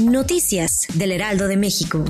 Noticias 0.00 0.86
del 0.94 1.12
Heraldo 1.12 1.48
de 1.48 1.58
México. 1.58 2.02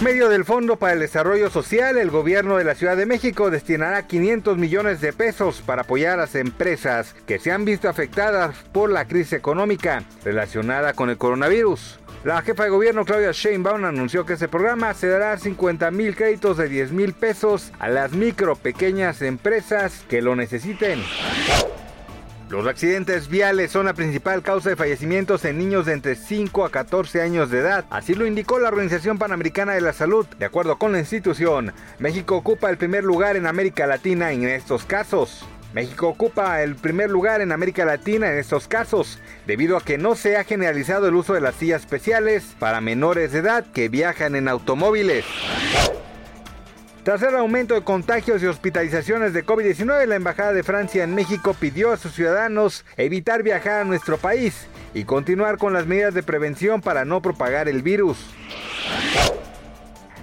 Medio 0.00 0.28
del 0.28 0.44
Fondo 0.44 0.76
para 0.76 0.92
el 0.92 1.00
Desarrollo 1.00 1.50
Social, 1.50 1.98
el 1.98 2.10
gobierno 2.10 2.56
de 2.56 2.64
la 2.64 2.76
Ciudad 2.76 2.96
de 2.96 3.04
México 3.04 3.50
destinará 3.50 4.06
500 4.06 4.56
millones 4.56 5.00
de 5.00 5.12
pesos 5.12 5.62
para 5.66 5.82
apoyar 5.82 6.14
a 6.14 6.22
las 6.22 6.36
empresas 6.36 7.16
que 7.26 7.40
se 7.40 7.50
han 7.50 7.64
visto 7.64 7.88
afectadas 7.88 8.54
por 8.72 8.90
la 8.90 9.06
crisis 9.06 9.32
económica 9.32 10.04
relacionada 10.24 10.92
con 10.92 11.10
el 11.10 11.18
coronavirus. 11.18 11.98
La 12.22 12.40
jefa 12.42 12.64
de 12.64 12.70
gobierno 12.70 13.04
Claudia 13.04 13.32
Sheinbaum 13.32 13.84
anunció 13.84 14.24
que 14.24 14.34
ese 14.34 14.46
programa 14.46 14.94
se 14.94 15.08
dará 15.08 15.36
50 15.36 15.90
mil 15.90 16.14
créditos 16.14 16.56
de 16.56 16.68
10 16.68 16.92
mil 16.92 17.14
pesos 17.14 17.72
a 17.80 17.88
las 17.88 18.12
micro 18.12 18.54
pequeñas 18.54 19.22
empresas 19.22 20.04
que 20.08 20.22
lo 20.22 20.36
necesiten. 20.36 21.00
Los 22.50 22.66
accidentes 22.66 23.28
viales 23.28 23.70
son 23.70 23.84
la 23.84 23.92
principal 23.92 24.42
causa 24.42 24.70
de 24.70 24.76
fallecimientos 24.76 25.44
en 25.44 25.58
niños 25.58 25.84
de 25.84 25.92
entre 25.92 26.14
5 26.14 26.64
a 26.64 26.70
14 26.70 27.20
años 27.20 27.50
de 27.50 27.58
edad. 27.58 27.84
Así 27.90 28.14
lo 28.14 28.26
indicó 28.26 28.58
la 28.58 28.68
Organización 28.68 29.18
Panamericana 29.18 29.74
de 29.74 29.82
la 29.82 29.92
Salud. 29.92 30.26
De 30.38 30.46
acuerdo 30.46 30.78
con 30.78 30.92
la 30.92 30.98
institución, 30.98 31.74
México 31.98 32.36
ocupa 32.36 32.70
el 32.70 32.78
primer 32.78 33.04
lugar 33.04 33.36
en 33.36 33.46
América 33.46 33.86
Latina 33.86 34.32
en 34.32 34.48
estos 34.48 34.86
casos. 34.86 35.44
México 35.74 36.08
ocupa 36.08 36.62
el 36.62 36.74
primer 36.74 37.10
lugar 37.10 37.42
en 37.42 37.52
América 37.52 37.84
Latina 37.84 38.32
en 38.32 38.38
estos 38.38 38.66
casos, 38.66 39.18
debido 39.46 39.76
a 39.76 39.82
que 39.82 39.98
no 39.98 40.14
se 40.14 40.38
ha 40.38 40.44
generalizado 40.44 41.08
el 41.08 41.16
uso 41.16 41.34
de 41.34 41.42
las 41.42 41.56
sillas 41.56 41.82
especiales 41.82 42.56
para 42.58 42.80
menores 42.80 43.32
de 43.32 43.40
edad 43.40 43.66
que 43.74 43.90
viajan 43.90 44.34
en 44.34 44.48
automóviles. 44.48 45.26
Tras 47.08 47.22
el 47.22 47.36
aumento 47.36 47.72
de 47.72 47.80
contagios 47.80 48.42
y 48.42 48.46
hospitalizaciones 48.46 49.32
de 49.32 49.42
COVID-19, 49.42 50.04
la 50.04 50.16
Embajada 50.16 50.52
de 50.52 50.62
Francia 50.62 51.04
en 51.04 51.14
México 51.14 51.56
pidió 51.58 51.90
a 51.90 51.96
sus 51.96 52.12
ciudadanos 52.12 52.84
evitar 52.98 53.42
viajar 53.42 53.80
a 53.80 53.84
nuestro 53.84 54.18
país 54.18 54.66
y 54.92 55.04
continuar 55.04 55.56
con 55.56 55.72
las 55.72 55.86
medidas 55.86 56.12
de 56.12 56.22
prevención 56.22 56.82
para 56.82 57.06
no 57.06 57.22
propagar 57.22 57.66
el 57.66 57.80
virus. 57.80 58.18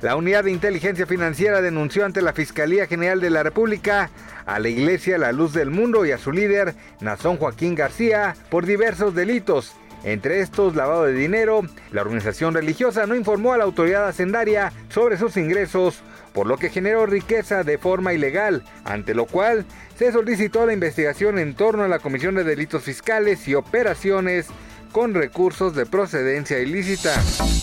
La 0.00 0.16
Unidad 0.16 0.42
de 0.42 0.50
Inteligencia 0.50 1.06
Financiera 1.06 1.62
denunció 1.62 2.04
ante 2.04 2.20
la 2.20 2.32
Fiscalía 2.32 2.88
General 2.88 3.20
de 3.20 3.30
la 3.30 3.44
República 3.44 4.10
a 4.44 4.58
la 4.58 4.68
Iglesia 4.68 5.18
La 5.18 5.30
Luz 5.30 5.52
del 5.52 5.70
Mundo 5.70 6.04
y 6.04 6.10
a 6.10 6.18
su 6.18 6.32
líder, 6.32 6.74
Nazón 7.00 7.36
Joaquín 7.36 7.76
García, 7.76 8.34
por 8.50 8.66
diversos 8.66 9.14
delitos. 9.14 9.76
Entre 10.04 10.40
estos, 10.40 10.74
lavado 10.74 11.04
de 11.04 11.12
dinero, 11.12 11.62
la 11.92 12.02
organización 12.02 12.54
religiosa 12.54 13.06
no 13.06 13.14
informó 13.14 13.52
a 13.52 13.58
la 13.58 13.64
autoridad 13.64 14.08
hacendaria 14.08 14.72
sobre 14.88 15.16
sus 15.16 15.36
ingresos 15.36 16.02
por 16.32 16.46
lo 16.46 16.56
que 16.56 16.70
generó 16.70 17.06
riqueza 17.06 17.62
de 17.62 17.78
forma 17.78 18.12
ilegal, 18.12 18.64
ante 18.84 19.14
lo 19.14 19.26
cual 19.26 19.64
se 19.96 20.12
solicitó 20.12 20.66
la 20.66 20.72
investigación 20.72 21.38
en 21.38 21.54
torno 21.54 21.84
a 21.84 21.88
la 21.88 21.98
Comisión 21.98 22.34
de 22.34 22.44
Delitos 22.44 22.82
Fiscales 22.82 23.46
y 23.48 23.54
Operaciones 23.54 24.46
con 24.92 25.14
recursos 25.14 25.74
de 25.74 25.86
procedencia 25.86 26.58
ilícita. 26.58 27.14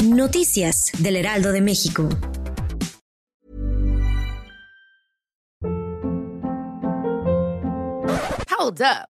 Noticias 0.03 0.91
del 0.99 1.15
Heraldo 1.15 1.51
de 1.51 1.61
México. 1.61 2.09
Hold 8.57 8.81
up. 8.81 9.18